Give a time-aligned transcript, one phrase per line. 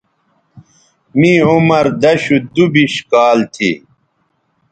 [1.19, 3.71] می عمر دشودُوبش کال تھی